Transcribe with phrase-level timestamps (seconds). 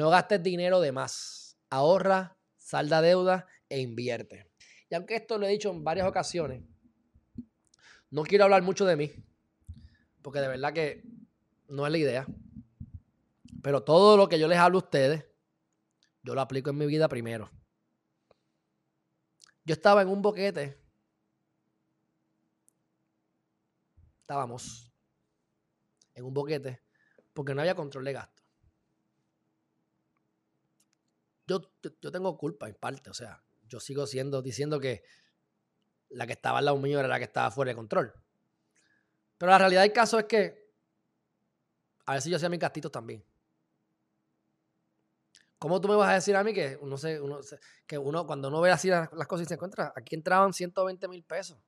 [0.00, 1.58] No gastes dinero de más.
[1.68, 4.50] Ahorra, salda deuda e invierte.
[4.88, 6.62] Y aunque esto lo he dicho en varias ocasiones,
[8.08, 9.12] no quiero hablar mucho de mí,
[10.22, 11.04] porque de verdad que
[11.68, 12.26] no es la idea.
[13.62, 15.26] Pero todo lo que yo les hablo a ustedes,
[16.22, 17.50] yo lo aplico en mi vida primero.
[19.66, 20.78] Yo estaba en un boquete.
[24.20, 24.90] Estábamos
[26.14, 26.80] en un boquete
[27.34, 28.39] porque no había control de gasto.
[31.50, 35.02] Yo, tengo culpa en parte, o sea, yo sigo siendo diciendo que
[36.10, 38.14] la que estaba al lado mío era la que estaba fuera de control.
[39.36, 40.70] Pero la realidad del caso es que
[42.06, 43.24] a si yo hacía mis gastitos también.
[45.58, 47.40] ¿Cómo tú me vas a decir a mí que uno, se, uno
[47.84, 51.24] que uno cuando uno ve así las, cosas y se encuentra, aquí entraban 120 mil
[51.24, 51.58] pesos?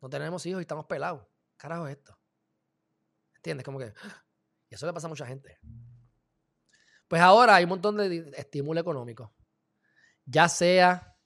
[0.00, 1.26] No tenemos hijos y estamos pelados.
[1.56, 2.16] Carajo es esto.
[3.34, 3.64] ¿Entiendes?
[3.64, 3.92] Como que...
[4.70, 5.58] Y eso le pasa a mucha gente.
[7.08, 9.32] Pues ahora hay un montón de estímulo económico.
[10.26, 11.16] Ya sea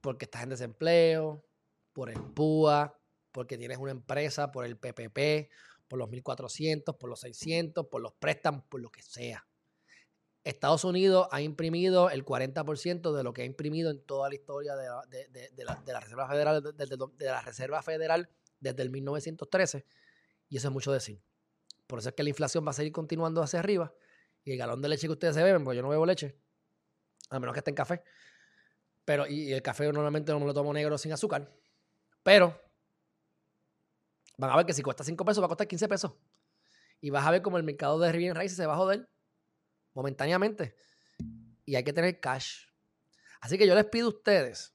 [0.00, 1.44] porque estás en desempleo,
[1.92, 2.96] por el PUA,
[3.32, 5.50] porque tienes una empresa, por el PPP,
[5.88, 9.46] por los 1.400, por los 600, por los préstamos, por lo que sea.
[10.44, 14.76] Estados Unidos ha imprimido el 40% de lo que ha imprimido en toda la historia
[14.76, 14.86] de
[15.64, 18.30] la, Reserva Federal, de, la Reserva Federal
[18.60, 19.84] desde el 1913,
[20.48, 21.20] y eso es mucho decir.
[21.86, 23.92] Por eso es que la inflación va a seguir continuando hacia arriba,
[24.44, 26.38] y el galón de leche que ustedes se beben, porque yo no bebo leche,
[27.30, 28.02] a menos que esté en café,
[29.04, 31.52] pero y el café normalmente no me lo tomo negro sin azúcar,
[32.22, 32.60] pero
[34.36, 36.12] van a ver que si cuesta 5 pesos va a costar 15 pesos.
[37.00, 39.08] Y vas a ver como el mercado de bien raíces se va a joder
[39.94, 40.74] momentáneamente.
[41.64, 42.66] Y hay que tener cash.
[43.40, 44.74] Así que yo les pido a ustedes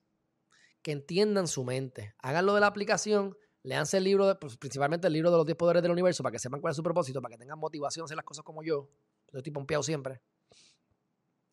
[0.81, 2.15] que entiendan su mente.
[2.19, 3.37] Háganlo de la aplicación.
[3.63, 6.39] Leanse el libro, pues, principalmente el libro de los 10 poderes del universo, para que
[6.39, 8.89] sepan cuál es su propósito, para que tengan motivación a hacer las cosas como yo.
[9.31, 10.21] Yo estoy pompeado siempre.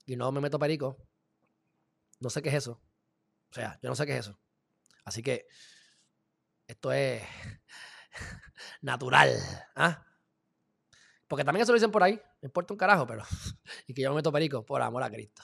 [0.07, 0.97] Y no me meto perico.
[2.21, 2.81] No sé qué es eso.
[3.51, 4.39] O sea, yo no sé qué es eso.
[5.05, 5.47] Así que
[6.67, 7.23] esto es
[8.83, 9.37] natural.
[9.77, 10.05] ¿ah?
[11.27, 12.21] Porque también eso lo dicen por ahí.
[12.41, 13.23] Me importa un carajo, pero.
[13.87, 15.43] y que yo me meto perico, por amor a Cristo.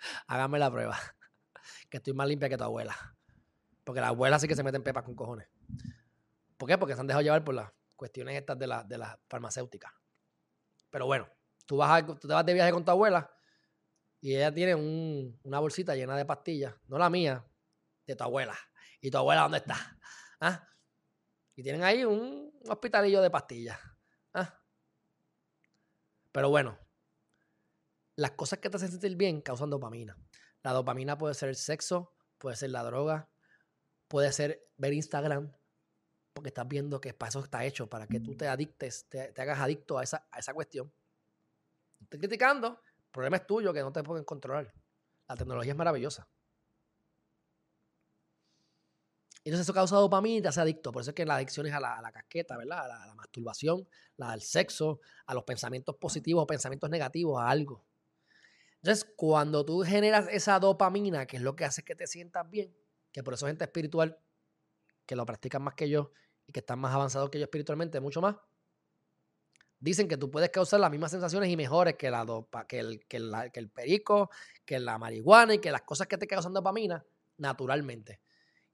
[0.26, 0.98] Háganme la prueba.
[1.88, 2.94] Que estoy más limpia que tu abuela.
[3.82, 5.48] Porque la abuela sí que se meten pepas con cojones.
[6.56, 6.78] ¿Por qué?
[6.78, 9.92] Porque se han dejado llevar por las cuestiones estas de las de la farmacéuticas.
[10.90, 11.28] Pero bueno,
[11.66, 13.30] tú, vas tú te vas de viaje con tu abuela
[14.20, 16.74] y ella tiene una bolsita llena de pastillas.
[16.86, 17.44] No la mía,
[18.06, 18.56] de tu abuela.
[19.00, 19.76] ¿Y tu abuela dónde está?
[20.40, 20.68] ¿Ah?
[21.56, 23.78] Y tienen ahí un hospitalillo de pastillas.
[24.32, 24.60] ¿ah?
[26.32, 26.78] Pero bueno,
[28.16, 30.16] las cosas que te hacen sentir bien causan dopamina.
[30.62, 33.28] La dopamina puede ser el sexo, puede ser la droga,
[34.14, 35.52] puede ser ver Instagram,
[36.32, 39.58] porque estás viendo que para eso está hecho, para que tú te adictes, te, hagas
[39.58, 40.92] adicto a esa, a esa cuestión.
[42.00, 44.72] Estoy criticando, el problema es tuyo que no te pueden controlar.
[45.26, 46.28] La tecnología es maravillosa.
[49.38, 50.92] entonces eso causa dopamina y te hace adicto.
[50.92, 52.84] Por eso es que la adicción es a la, casqueta, ¿verdad?
[52.84, 57.84] A la, masturbación, la del sexo, a los pensamientos positivos o pensamientos negativos, a algo.
[58.76, 62.72] Entonces, cuando tú generas esa dopamina, que es lo que hace que te sientas bien,
[63.14, 64.18] que por eso gente espiritual,
[65.06, 66.10] que lo practican más que yo
[66.48, 68.34] y que están más avanzados que yo espiritualmente, mucho más,
[69.78, 72.26] dicen que tú puedes causar las mismas sensaciones y mejores que, la
[72.66, 73.18] que, el, que,
[73.54, 74.30] el perico,
[74.64, 78.20] que la marihuana y que las cosas que te causan dopamina naturalmente.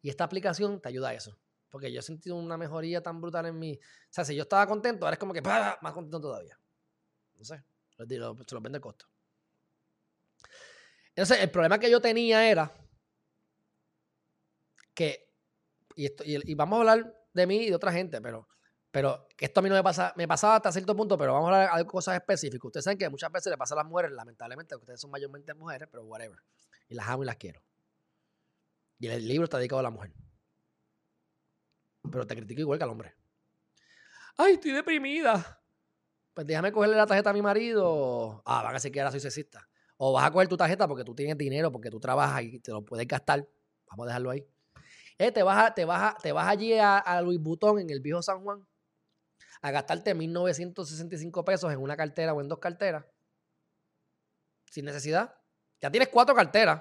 [0.00, 1.38] Y esta aplicación te ayuda a eso.
[1.68, 3.78] Porque yo he sentido una mejoría tan brutal en mí.
[3.78, 6.58] O sea, si yo estaba contento, ahora es como que más contento todavía.
[7.36, 7.62] No sé.
[7.94, 9.04] Se lo vende el costo.
[11.10, 12.72] Entonces, el problema que yo tenía era
[15.00, 15.32] que,
[15.96, 18.46] y, esto, y, vamos a hablar de mí y de otra gente, pero,
[18.90, 21.62] pero esto a mí no me pasa, me pasaba hasta cierto punto, pero vamos a
[21.62, 22.66] hablar de cosas específicas.
[22.66, 25.88] Ustedes saben que muchas veces le pasa a las mujeres, lamentablemente, ustedes son mayormente mujeres,
[25.90, 26.38] pero whatever.
[26.86, 27.62] Y las amo y las quiero.
[28.98, 30.12] Y el libro está dedicado a la mujer.
[32.12, 33.14] Pero te critico igual que al hombre.
[34.36, 35.62] Ay, estoy deprimida.
[36.34, 38.42] Pues déjame cogerle la tarjeta a mi marido.
[38.44, 39.66] Ah, van a decir que ahora soy sexista.
[39.96, 42.70] O vas a coger tu tarjeta porque tú tienes dinero, porque tú trabajas y te
[42.70, 43.48] lo puedes gastar.
[43.88, 44.46] Vamos a dejarlo ahí.
[45.20, 48.22] Eh, te, vas te, vas te vas allí a, a Luis Butón en el viejo
[48.22, 48.66] San Juan
[49.60, 53.04] a gastarte 1.965 pesos en una cartera o en dos carteras.
[54.70, 55.36] Sin necesidad.
[55.78, 56.80] Ya tienes cuatro carteras.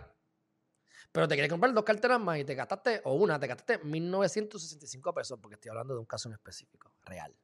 [1.11, 5.13] Pero te quieres comprar dos carteras más y te gastaste, o una, te gastaste 1.965
[5.13, 7.37] pesos, porque estoy hablando de un caso en específico, real.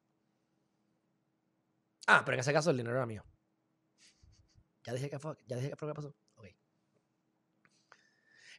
[2.07, 3.25] Ah, pero en ese caso el dinero era mío.
[4.85, 6.15] Ya dije que fue, ya dije que fue lo que pasó.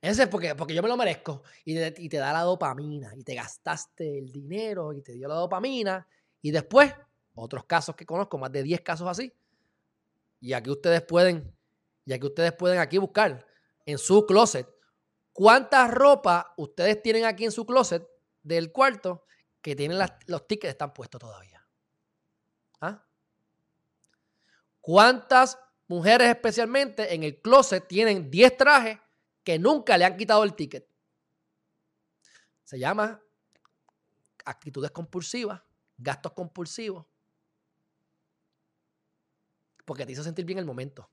[0.01, 1.43] Ese es porque, porque yo me lo merezco.
[1.65, 1.75] Y
[2.09, 3.15] te, da la dopamina.
[3.17, 6.07] Y te gastaste el dinero y te dio la dopamina.
[6.43, 6.95] Y después
[7.35, 9.33] otros casos que conozco, más de 10 casos así.
[10.41, 11.55] Y aquí ustedes pueden,
[12.05, 13.47] y aquí ustedes pueden aquí buscar
[13.85, 14.69] en su closet
[15.33, 18.07] cuánta ropa ustedes tienen aquí en su closet
[18.43, 19.25] del cuarto
[19.61, 21.67] que tienen los tickets están puestos todavía.
[22.81, 23.05] ¿Ah?
[24.81, 25.59] ¿Cuántas
[25.89, 28.99] mujeres especialmente en el closet tienen 10 trajes
[29.47, 30.91] que nunca le han quitado el ticket?
[32.65, 33.23] Se llama
[34.45, 35.63] actitudes compulsivas,
[35.97, 37.07] gastos compulsivos,
[39.85, 41.13] porque te hizo sentir bien el momento.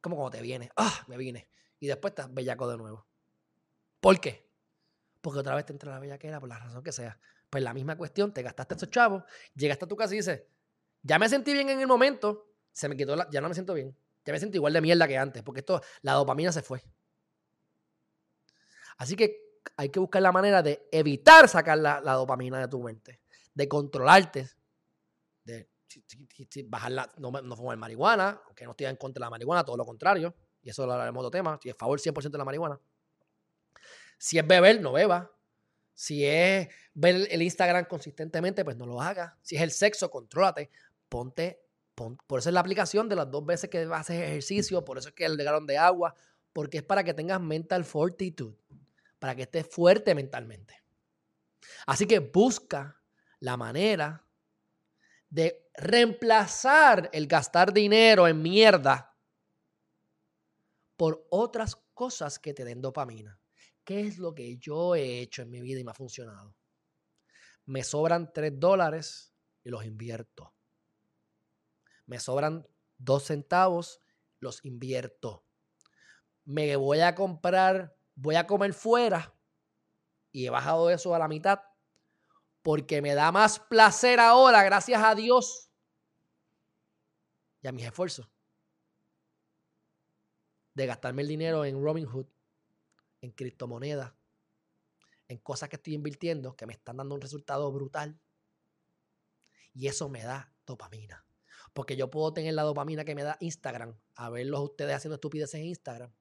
[0.00, 1.46] Como cuando te viene, ah, me vine,
[1.78, 3.06] y después estás bellaco de nuevo.
[4.00, 4.50] ¿Por qué?
[5.20, 7.20] Porque otra vez te entra la bellaquera, por la razón que sea.
[7.50, 10.42] Pues la misma cuestión, te gastaste esos chavos, llegaste a tu casa y dices,
[11.02, 13.74] ya me sentí bien en el momento, se me quitó la, ya no me siento
[13.74, 13.94] bien,
[14.24, 16.82] ya me siento igual de mierda que antes, porque esto, la dopamina se fue.
[19.02, 23.20] Así que hay que buscar la manera de evitar sacar la, dopamina de tu mente,
[23.52, 24.48] de controlarte,
[25.42, 25.68] de
[26.66, 29.84] bajar no, no fumar marihuana, aunque no estoy en contra de la marihuana, todo lo
[29.84, 30.32] contrario,
[30.62, 32.80] y eso lo hablaremos de otro tema, estoy a favor 100% de la marihuana.
[34.18, 35.32] Si es beber, no beba.
[35.92, 39.32] Si es ver el Instagram consistentemente, pues no lo hagas.
[39.42, 40.70] Si es el sexo, contrólate.
[41.08, 41.60] Ponte,
[41.96, 45.14] por eso es la aplicación de las dos veces que haces ejercicio, por eso es
[45.16, 46.14] que el galón de agua,
[46.52, 48.61] porque es para que tengas mental fortitude
[49.22, 50.82] para que estés fuerte mentalmente.
[51.86, 53.00] Así que busca
[53.38, 54.26] la manera
[55.30, 59.16] de reemplazar el gastar dinero en mierda
[60.96, 63.38] por otras cosas que te den dopamina.
[63.84, 66.56] ¿Qué es lo que yo he hecho en mi vida y me ha funcionado?
[67.66, 69.32] Me sobran 3 dólares
[69.62, 70.52] y los invierto.
[72.06, 72.66] Me sobran
[72.98, 74.00] 2 centavos,
[74.40, 75.44] los invierto.
[76.44, 79.34] Me voy a comprar voy a comer fuera
[80.30, 81.60] y he bajado eso a la mitad
[82.62, 85.68] porque me da más placer ahora, gracias a Dios
[87.60, 88.30] y a mis esfuerzos,
[90.74, 92.26] de gastarme el dinero en Robinhood,
[93.20, 94.14] en criptomonedas,
[95.26, 98.20] en cosas que estoy invirtiendo que me están dando un resultado brutal.
[99.74, 101.24] Y eso me da dopamina.
[101.72, 105.54] Porque yo puedo tener la dopamina que me da Instagram, a verlos ustedes haciendo estupideces
[105.54, 106.12] en Instagram.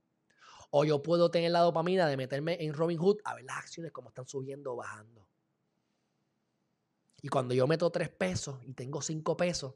[0.71, 4.09] O yo puedo tener la dopamina de meterme en Robinhood a ver las acciones como
[4.09, 5.27] están subiendo o bajando.
[7.21, 9.75] Y cuando yo meto tres pesos y tengo cinco pesos,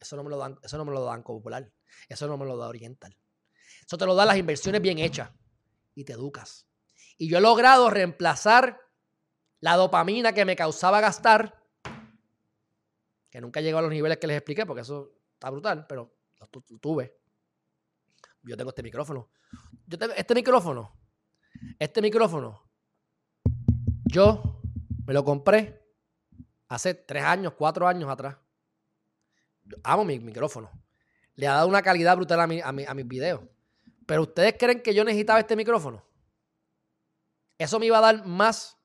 [0.00, 1.70] eso no me lo dan, eso no me lo dan popular.
[2.08, 3.16] Eso no me lo da oriental.
[3.84, 5.30] Eso te lo dan las inversiones bien hechas
[5.94, 6.66] y te educas.
[7.16, 8.80] Y yo he logrado reemplazar
[9.60, 11.64] la dopamina que me causaba gastar,
[13.30, 16.46] que nunca llegó a los niveles que les expliqué, porque eso está brutal, pero lo
[16.78, 17.17] tuve.
[18.48, 19.28] Yo tengo este micrófono.
[19.86, 20.90] Yo tengo este micrófono.
[21.78, 22.62] Este micrófono.
[24.06, 24.62] Yo
[25.04, 25.86] me lo compré
[26.68, 28.38] hace tres años, cuatro años atrás.
[29.84, 30.70] amo mi micrófono.
[31.34, 33.42] Le ha dado una calidad brutal a, a, mis videos.
[34.06, 36.02] Pero ustedes creen que yo necesitaba este micrófono.
[37.58, 38.78] Eso me iba a dar más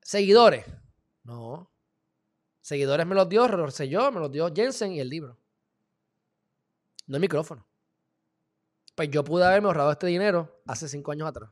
[0.00, 0.66] seguidores.
[1.22, 1.72] No.
[2.60, 3.46] Seguidores me los dio
[3.84, 5.38] yo, me los dio Jensen y el libro.
[7.06, 7.71] No el micrófono.
[8.94, 11.50] Pues yo pude haberme ahorrado este dinero hace cinco años atrás.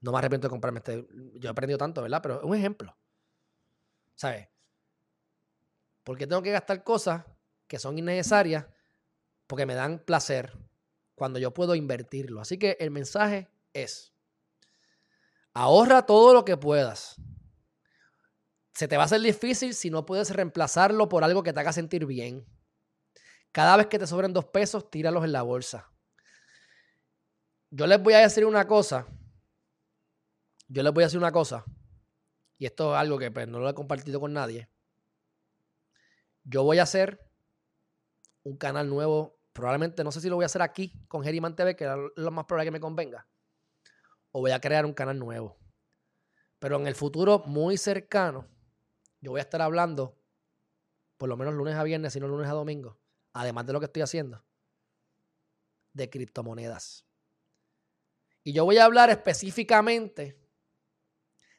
[0.00, 1.06] No me arrepiento de comprarme este.
[1.34, 2.20] Yo he aprendido tanto, ¿verdad?
[2.20, 2.96] Pero es un ejemplo.
[4.14, 4.48] ¿Sabes?
[6.02, 7.24] Porque tengo que gastar cosas
[7.68, 8.66] que son innecesarias
[9.46, 10.58] porque me dan placer
[11.14, 12.40] cuando yo puedo invertirlo.
[12.40, 14.12] Así que el mensaje es,
[15.54, 17.16] ahorra todo lo que puedas.
[18.74, 21.72] Se te va a hacer difícil si no puedes reemplazarlo por algo que te haga
[21.72, 22.44] sentir bien.
[23.52, 25.91] Cada vez que te sobren dos pesos, tíralos en la bolsa
[27.72, 29.06] yo les voy a decir una cosa.
[30.68, 31.64] Yo les voy a decir una cosa.
[32.58, 34.68] Y esto es algo que pues, no lo he compartido con nadie.
[36.44, 37.26] Yo voy a hacer
[38.42, 39.40] un canal nuevo.
[39.54, 42.30] Probablemente, no sé si lo voy a hacer aquí con Geriman TV, que es lo
[42.30, 43.26] más probable que me convenga.
[44.32, 45.58] O voy a crear un canal nuevo.
[46.58, 48.46] Pero en el futuro muy cercano,
[49.22, 50.18] yo voy a estar hablando,
[51.16, 53.00] por lo menos lunes a viernes, si no lunes a domingo,
[53.32, 54.44] además de lo que estoy haciendo,
[55.94, 57.06] de criptomonedas.
[58.44, 60.36] Y yo voy a hablar específicamente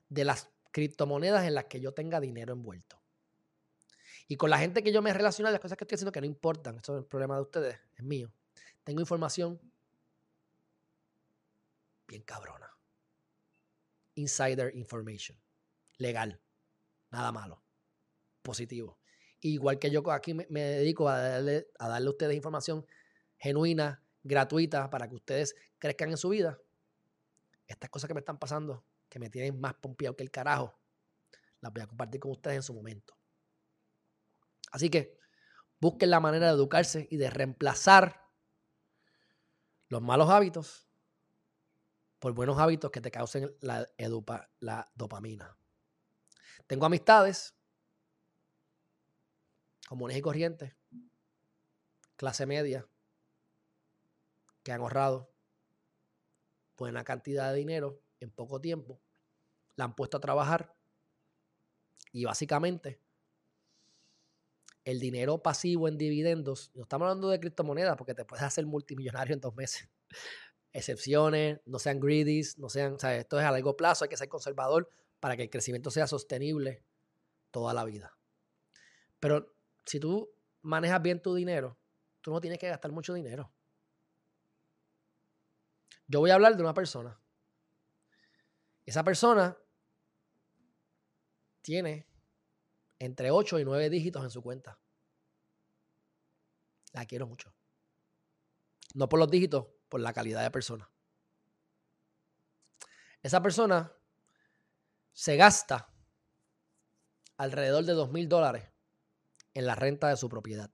[0.09, 3.01] de las criptomonedas en las que yo tenga dinero envuelto.
[4.27, 6.25] Y con la gente que yo me relaciono, las cosas que estoy haciendo que no
[6.25, 8.31] importan, eso es el problema de ustedes, es mío.
[8.83, 9.59] Tengo información
[12.07, 12.69] bien cabrona.
[14.15, 15.37] Insider information.
[15.97, 16.39] Legal.
[17.11, 17.63] Nada malo.
[18.41, 18.99] Positivo.
[19.39, 22.85] Igual que yo aquí me, dedico a darle, a darle a ustedes información
[23.37, 26.59] genuina, gratuita, para que ustedes crezcan en su vida
[27.67, 30.79] estas cosas que me están pasando, que me tienen más pompeado que el carajo,
[31.61, 33.17] las voy a compartir con ustedes en su momento.
[34.71, 35.17] Así que
[35.79, 38.29] busquen la manera de educarse y de reemplazar
[39.87, 40.87] los malos hábitos
[42.19, 43.87] por buenos hábitos que te causen la,
[44.59, 45.57] la dopamina.
[46.67, 47.55] Tengo amistades
[49.87, 50.75] comunes y corrientes,
[52.15, 52.87] clase media,
[54.63, 55.32] que han ahorrado
[56.77, 58.99] buena cantidad de dinero en poco tiempo,
[59.75, 60.75] la han puesto a trabajar
[62.11, 62.99] y básicamente
[64.85, 69.33] el dinero pasivo en dividendos, no estamos hablando de criptomonedas porque te puedes hacer multimillonario
[69.33, 69.89] en dos meses.
[70.73, 74.17] Excepciones, no sean greedy, no sean, o sea, esto es a largo plazo, hay que
[74.17, 74.89] ser conservador
[75.19, 76.83] para que el crecimiento sea sostenible
[77.51, 78.17] toda la vida.
[79.19, 80.29] Pero si tú
[80.61, 81.77] manejas bien tu dinero,
[82.21, 83.52] tú no tienes que gastar mucho dinero.
[86.07, 87.19] Yo voy a hablar de una persona.
[88.85, 89.57] Esa persona
[91.61, 92.07] tiene
[92.99, 94.79] entre 8 y 9 dígitos en su cuenta.
[96.91, 97.53] La quiero mucho.
[98.93, 100.89] No por los dígitos, por la calidad de persona.
[103.21, 103.91] Esa persona
[105.13, 105.89] se gasta
[107.37, 108.69] alrededor de 2 mil dólares
[109.53, 110.69] en la renta de su propiedad.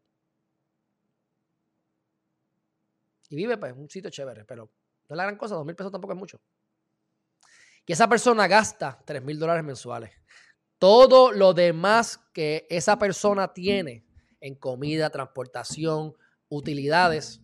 [3.29, 4.71] Y vive pues, en un sitio chévere, pero
[5.09, 6.39] no es la gran cosa, 2 mil pesos tampoco es mucho.
[7.85, 10.11] Y esa persona gasta 3 mil dólares mensuales.
[10.77, 14.05] Todo lo demás que esa persona tiene
[14.39, 16.15] en comida, transportación,
[16.47, 17.41] utilidades,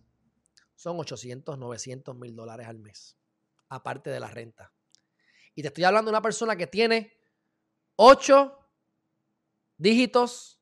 [0.76, 3.18] son 800, 900 mil dólares al mes,
[3.68, 4.72] aparte de la renta.
[5.54, 7.18] Y te estoy hablando de una persona que tiene
[7.96, 8.56] 8
[9.76, 10.60] dígitos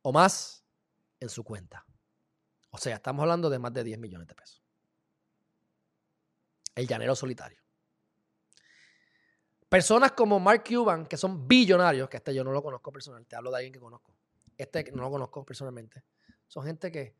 [0.00, 0.64] o más
[1.20, 1.84] en su cuenta.
[2.70, 4.63] O sea, estamos hablando de más de 10 millones de pesos.
[6.74, 7.58] El llanero solitario.
[9.68, 13.36] Personas como Mark Cuban, que son billonarios, que este yo no lo conozco personalmente, te
[13.36, 14.16] hablo de alguien que conozco.
[14.56, 16.04] Este no lo conozco personalmente.
[16.46, 17.16] Son gente que,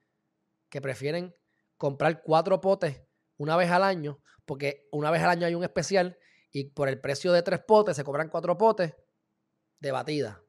[0.68, 1.34] que prefieren
[1.76, 3.02] comprar cuatro potes
[3.38, 6.18] una vez al año, porque una vez al año hay un especial
[6.52, 8.94] y por el precio de tres potes se cobran cuatro potes
[9.80, 10.40] de batida.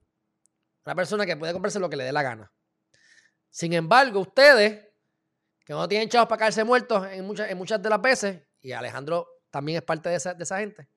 [0.86, 2.54] Una persona que puede comprarse lo que le dé la gana.
[3.50, 4.88] Sin embargo, ustedes,
[5.66, 8.72] que no tienen chavos para caerse muertos en muchas, en muchas de las veces, y
[8.72, 10.90] Alejandro también es parte de esa, de esa gente,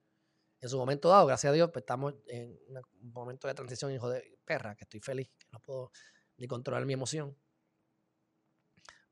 [0.58, 2.58] en su momento dado, gracias a Dios, pues estamos en
[3.02, 5.92] un momento de transición, hijo de perra, que estoy feliz, que no puedo
[6.38, 7.36] ni controlar mi emoción.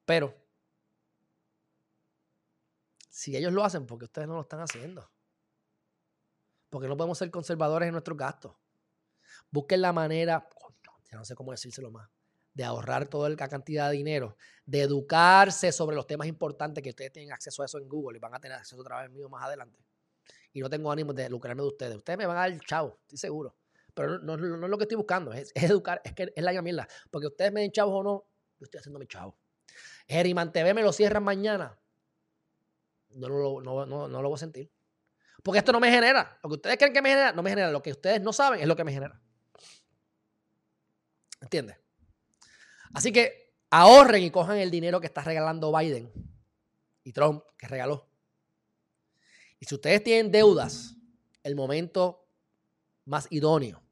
[0.06, 0.34] Pero,
[3.10, 5.12] si ellos lo hacen, porque ustedes no lo están haciendo?
[6.70, 8.56] Porque no podemos ser conservadores en nuestros gastos.
[9.50, 10.48] Busquen la manera,
[11.10, 12.08] ya no sé cómo decírselo más,
[12.56, 17.12] de ahorrar toda la cantidad de dinero, de educarse sobre los temas importantes que ustedes
[17.12, 19.44] tienen acceso a eso en Google y van a tener acceso otra vez mío más
[19.44, 19.78] adelante
[20.56, 21.96] y no tengo ánimo de lucrarme de ustedes.
[21.96, 23.54] Ustedes me van a dar chavo, estoy seguro.
[23.92, 26.88] Pero no, es lo que estoy buscando, es, educar, es que es la mierda.
[27.10, 28.24] Porque ustedes me den chavos o no,
[28.58, 29.36] yo estoy haciendo mi chavo.
[30.08, 31.78] Geriman TV me lo cierran mañana.
[33.10, 34.72] No, no lo voy a sentir.
[35.42, 36.38] Porque esto no me genera.
[36.42, 37.70] Lo que ustedes creen que me genera, no me genera.
[37.70, 39.20] Lo que ustedes no saben es lo que me genera.
[41.42, 41.76] ¿Entiendes?
[42.96, 46.10] Así que ahorren y cojan el dinero que está regalando Biden
[47.04, 48.08] y Trump, que regaló.
[49.60, 50.96] Y si ustedes tienen deudas,
[51.42, 52.26] el momento
[53.04, 53.82] más idóneo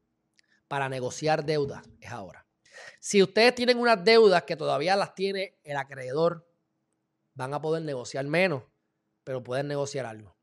[0.67, 2.47] para negociar deudas es ahora.
[2.99, 6.49] Si ustedes tienen unas deudas que todavía las tiene el acreedor,
[7.35, 8.63] van a poder negociar menos,
[9.23, 10.35] pero pueden negociar algo.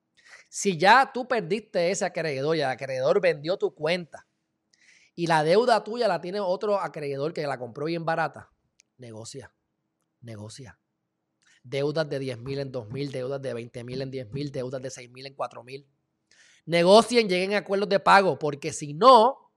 [0.49, 4.25] Si ya tú perdiste ese acreedor y el acreedor vendió tu cuenta
[5.15, 8.51] y la deuda tuya la tiene otro acreedor que la compró bien barata,
[8.97, 9.55] negocia,
[10.21, 10.79] negocia
[11.63, 14.83] deudas de 10 mil en 2 mil, deudas de 20 mil en 10 mil, deudas
[14.83, 15.87] de 6 mil en 4 mil.
[16.67, 19.53] Negocien, lleguen a acuerdos de pago, porque si no,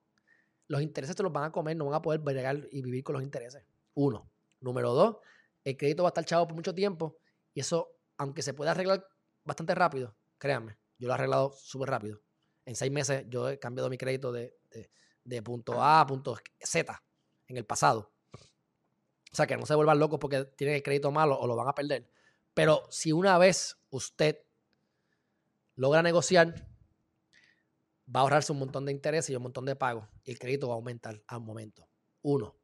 [0.67, 3.13] los intereses se los van a comer, no van a poder bregar y vivir con
[3.13, 3.63] los intereses.
[3.93, 4.31] Uno.
[4.59, 5.17] Número dos,
[5.63, 7.17] el crédito va a estar chavo por mucho tiempo
[7.53, 9.05] y eso, aunque se puede arreglar
[9.43, 12.21] bastante rápido, créanme, yo lo he arreglado súper rápido.
[12.65, 14.57] En seis meses yo he cambiado mi crédito de
[15.43, 17.03] punto A a punto Z
[17.47, 18.11] en el pasado.
[19.31, 21.67] O sea, que no se vuelvan locos porque tienen el crédito malo o lo van
[21.67, 22.09] a perder.
[22.53, 24.39] Pero si una vez usted
[25.75, 26.67] logra negociar,
[28.07, 30.07] va a ahorrarse un montón de intereses y un montón de pagos.
[30.23, 31.87] Y el crédito va a aumentar al momento.
[32.21, 32.55] Uno.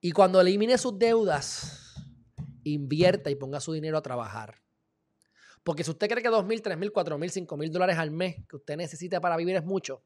[0.00, 1.94] Y cuando elimine sus deudas,
[2.62, 4.62] invierta y ponga su dinero a trabajar.
[5.64, 9.20] Porque si usted cree que 2.000, 3.000, 4.000, 5.000 dólares al mes que usted necesita
[9.20, 10.04] para vivir es mucho,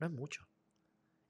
[0.00, 0.48] no es mucho.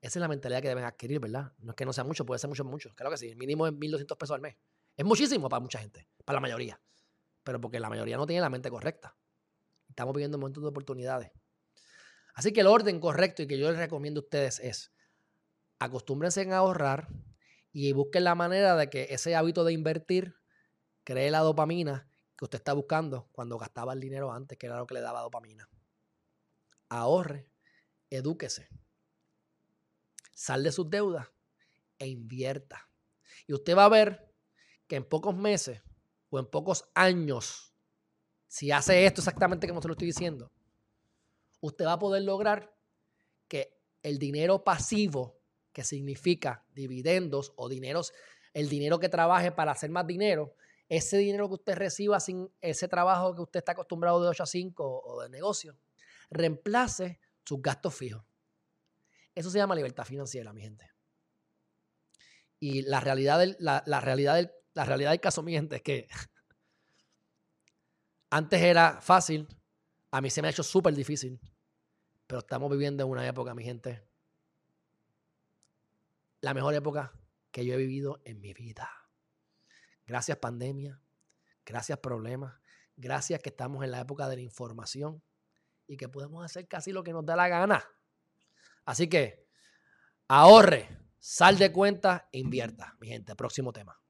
[0.01, 1.53] Esa es la mentalidad que deben adquirir, ¿verdad?
[1.59, 2.95] No es que no sea mucho, puede ser mucho, mucho.
[2.95, 4.57] Claro que sí, el mínimo es 1.200 pesos al mes.
[4.97, 6.81] Es muchísimo para mucha gente, para la mayoría.
[7.45, 9.17] Pero porque la mayoría no tiene la mente correcta.
[9.89, 11.33] Estamos viviendo un montón de oportunidades.
[12.35, 14.93] Así que el orden correcto y que yo les recomiendo a ustedes es
[15.79, 17.09] acostúmbrense a ahorrar
[17.73, 20.37] y busquen la manera de que ese hábito de invertir
[21.05, 24.87] cree la dopamina que usted está buscando cuando gastaba el dinero antes, que era lo
[24.87, 25.69] que le daba dopamina.
[26.89, 27.51] Ahorre,
[28.11, 28.69] edúquese,
[30.35, 31.29] sal de sus deudas
[31.99, 32.89] e invierta.
[33.47, 34.33] Y usted va a ver
[34.87, 35.83] que en pocos meses
[36.31, 37.75] o en pocos años,
[38.49, 40.51] si hace esto exactamente como se lo estoy diciendo,
[41.61, 42.75] usted va a poder lograr
[43.49, 45.39] que el dinero pasivo,
[45.73, 48.13] que significa dividendos o dineros,
[48.55, 50.55] el dinero que trabaje para hacer más dinero,
[50.89, 54.47] ese dinero que usted reciba sin ese trabajo que usted está acostumbrado de 8 a
[54.47, 55.79] 5 o de negocio,
[56.31, 58.25] reemplace sus gastos fijos.
[59.35, 60.91] Eso se llama libertad financiera, mi gente.
[62.59, 66.09] Y la realidad del, la, realidad la realidad del caso, mi gente, es que
[68.31, 69.49] antes era fácil,
[70.11, 71.41] a mí se me ha hecho súper difícil,
[72.27, 74.07] pero estamos viviendo en una época, mi gente,
[76.41, 77.13] la mejor época
[77.51, 78.89] que yo he vivido en mi vida.
[80.07, 81.03] Gracias pandemia,
[81.65, 82.61] gracias problemas,
[82.97, 85.23] gracias que estamos en la época de la información
[85.91, 87.85] y que podemos hacer casi lo que nos da la gana.
[88.85, 89.49] Así que
[90.29, 93.35] ahorre, sal de cuenta e invierta, mi gente.
[93.35, 94.01] Próximo tema.